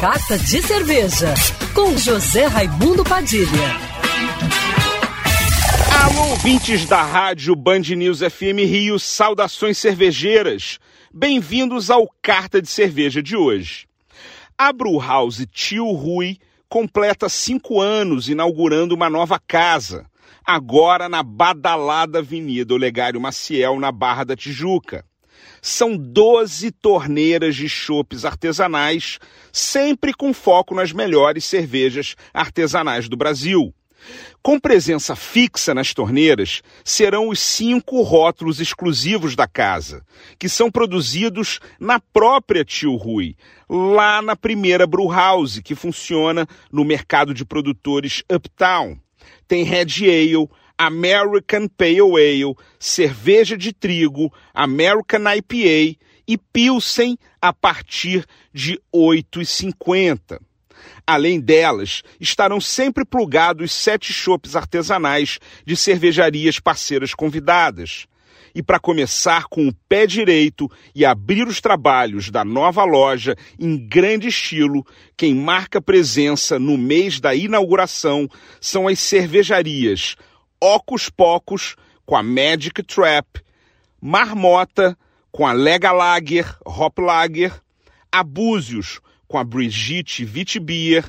Carta 0.00 0.38
de 0.38 0.62
Cerveja, 0.62 1.34
com 1.74 1.94
José 1.94 2.46
Raimundo 2.46 3.04
Padilha. 3.04 3.76
Alô, 6.02 6.30
ouvintes 6.30 6.86
da 6.86 7.02
rádio 7.02 7.54
Band 7.54 7.80
News 7.80 8.20
FM 8.20 8.64
Rio, 8.64 8.98
saudações 8.98 9.76
cervejeiras. 9.76 10.78
Bem-vindos 11.12 11.90
ao 11.90 12.08
Carta 12.22 12.62
de 12.62 12.68
Cerveja 12.70 13.22
de 13.22 13.36
hoje. 13.36 13.86
A 14.56 14.72
Brewhouse 14.72 15.44
Tio 15.44 15.92
Rui 15.92 16.38
completa 16.66 17.28
cinco 17.28 17.78
anos 17.78 18.30
inaugurando 18.30 18.94
uma 18.94 19.10
nova 19.10 19.38
casa, 19.38 20.06
agora 20.42 21.10
na 21.10 21.22
badalada 21.22 22.20
Avenida 22.20 22.72
Olegário 22.72 23.20
Maciel, 23.20 23.78
na 23.78 23.92
Barra 23.92 24.24
da 24.24 24.34
Tijuca. 24.34 25.04
São 25.62 25.96
12 25.96 26.70
torneiras 26.72 27.54
de 27.56 27.68
chopes 27.68 28.24
artesanais, 28.24 29.18
sempre 29.52 30.14
com 30.14 30.32
foco 30.32 30.74
nas 30.74 30.92
melhores 30.92 31.44
cervejas 31.44 32.16
artesanais 32.32 33.08
do 33.08 33.16
Brasil. 33.16 33.74
Com 34.42 34.58
presença 34.58 35.14
fixa 35.14 35.74
nas 35.74 35.92
torneiras, 35.92 36.62
serão 36.82 37.28
os 37.28 37.38
cinco 37.38 38.00
rótulos 38.00 38.58
exclusivos 38.58 39.36
da 39.36 39.46
casa, 39.46 40.02
que 40.38 40.48
são 40.48 40.70
produzidos 40.70 41.60
na 41.78 42.00
própria 42.00 42.64
Tio 42.64 42.96
Rui, 42.96 43.36
lá 43.68 44.22
na 44.22 44.34
primeira 44.34 44.86
Brewhouse, 44.86 45.62
que 45.62 45.74
funciona 45.74 46.46
no 46.72 46.84
mercado 46.84 47.34
de 47.34 47.44
produtores 47.44 48.22
Uptown. 48.32 48.98
Tem 49.46 49.62
Red 49.62 50.04
Ale, 50.04 50.48
American 50.82 51.68
Pale 51.68 52.00
Ale, 52.00 52.54
cerveja 52.78 53.54
de 53.54 53.70
trigo, 53.70 54.32
American 54.54 55.20
IPA 55.30 55.98
e 56.26 56.38
Pilsen 56.38 57.18
a 57.38 57.52
partir 57.52 58.24
de 58.50 58.80
R$ 58.90 59.22
8,50. 59.30 60.40
Além 61.06 61.38
delas, 61.38 62.02
estarão 62.18 62.58
sempre 62.58 63.04
plugados 63.04 63.72
sete 63.72 64.10
chopes 64.10 64.56
artesanais 64.56 65.38
de 65.66 65.76
cervejarias 65.76 66.58
parceiras 66.58 67.12
convidadas. 67.12 68.06
E 68.54 68.62
para 68.62 68.80
começar 68.80 69.44
com 69.50 69.68
o 69.68 69.74
pé 69.86 70.06
direito 70.06 70.66
e 70.94 71.04
abrir 71.04 71.46
os 71.46 71.60
trabalhos 71.60 72.30
da 72.30 72.42
nova 72.42 72.84
loja 72.84 73.36
em 73.58 73.76
grande 73.76 74.28
estilo, 74.28 74.82
quem 75.14 75.34
marca 75.34 75.78
presença 75.78 76.58
no 76.58 76.78
mês 76.78 77.20
da 77.20 77.34
inauguração 77.34 78.26
são 78.58 78.88
as 78.88 78.98
cervejarias 78.98 80.16
Ocus 80.60 81.08
Pocos 81.08 81.76
com 82.04 82.16
a 82.16 82.22
Magic 82.22 82.82
Trap, 82.82 83.40
Marmota 84.00 84.96
com 85.32 85.46
a 85.46 85.52
Lega 85.52 85.92
Lager, 85.92 86.56
Hop 86.66 86.98
Lager, 86.98 87.52
Abúzios 88.10 89.00
com 89.28 89.38
a 89.38 89.44
Brigitte 89.44 90.24
Vitbier, 90.24 91.04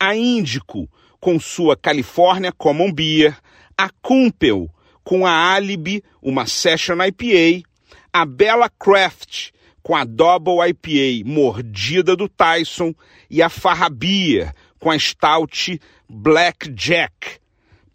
a 0.00 0.16
Índico 0.16 0.88
com 1.20 1.38
sua 1.38 1.76
California 1.76 2.52
Common 2.52 2.92
Beer, 2.92 3.36
a 3.76 3.90
Kumpel 4.02 4.70
com 5.04 5.26
a 5.26 5.54
Alibi, 5.54 6.02
uma 6.22 6.46
Session 6.46 6.96
IPA, 7.02 7.68
a 8.12 8.24
Bella 8.24 8.70
Craft 8.70 9.50
com 9.82 9.94
a 9.94 10.04
Double 10.04 10.56
IPA 10.68 11.28
Mordida 11.28 12.16
do 12.16 12.28
Tyson 12.28 12.92
e 13.30 13.40
a 13.40 13.48
Farra 13.48 13.88
Beer 13.88 14.52
com 14.80 14.90
a 14.90 14.98
Stout 14.98 15.78
Black 16.08 16.70
Jack. 16.70 17.38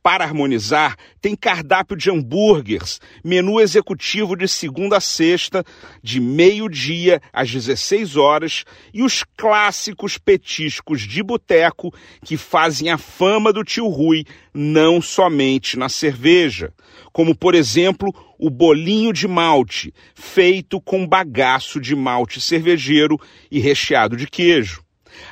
Para 0.04 0.24
harmonizar, 0.24 0.98
tem 1.22 1.36
cardápio 1.36 1.96
de 1.96 2.10
hambúrgueres, 2.10 3.00
menu 3.24 3.62
executivo 3.62 4.36
de 4.36 4.48
segunda 4.48 4.98
a 4.98 5.02
sexta, 5.02 5.64
de 6.02 6.20
meio-dia 6.20 7.22
às 7.32 7.52
16 7.52 8.18
horas, 8.18 8.64
e 8.92 9.04
os 9.04 9.24
clássicos 9.38 10.18
petiscos 10.18 11.02
de 11.02 11.22
boteco 11.22 11.94
que 12.26 12.36
fazem 12.36 12.90
a 12.90 12.98
fama 12.98 13.54
do 13.54 13.64
tio 13.64 13.88
Rui 13.88 14.26
não 14.52 15.00
somente 15.02 15.78
na 15.78 15.88
cerveja, 15.88 16.74
como 17.14 17.36
por 17.36 17.54
exemplo 17.54 18.12
o 18.40 18.50
bolinho 18.50 19.14
de 19.14 19.28
malte, 19.28 19.94
feito 20.16 20.82
com 20.82 21.06
bagaço 21.06 21.80
de 21.80 21.96
malte 21.96 22.42
cervejeiro 22.42 23.20
e 23.52 23.60
recheado 23.60 24.18
de 24.18 24.26
queijo. 24.26 24.84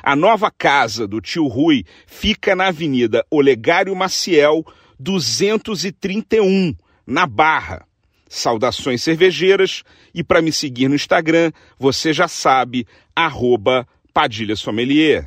A 0.02 0.14
nova 0.16 0.50
casa 0.50 1.06
do 1.06 1.20
tio 1.20 1.46
Rui 1.46 1.84
fica 2.06 2.54
na 2.54 2.68
Avenida 2.68 3.24
Olegário 3.30 3.94
Maciel, 3.94 4.64
231, 4.98 6.74
na 7.06 7.26
Barra. 7.26 7.84
Saudações 8.28 9.02
cervejeiras 9.02 9.82
e 10.14 10.22
para 10.22 10.40
me 10.40 10.52
seguir 10.52 10.88
no 10.88 10.94
Instagram, 10.94 11.50
você 11.78 12.12
já 12.12 12.28
sabe, 12.28 12.86
arroba 13.14 13.86
Padilha 14.14 14.54
Sommelier. 14.54 15.24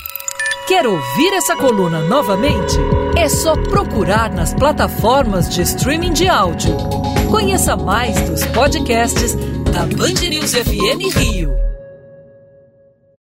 Quer 0.67 0.87
ouvir 0.87 1.33
essa 1.33 1.57
coluna 1.57 1.99
novamente? 2.07 2.77
É 3.17 3.27
só 3.27 3.53
procurar 3.55 4.31
nas 4.31 4.53
plataformas 4.53 5.53
de 5.53 5.61
streaming 5.61 6.13
de 6.13 6.29
áudio. 6.29 6.77
Conheça 7.29 7.75
mais 7.75 8.19
dos 8.29 8.45
podcasts 8.45 9.35
da 9.73 9.85
Band 9.85 10.29
News 10.29 10.53
FM 10.53 11.17
Rio. 11.17 11.72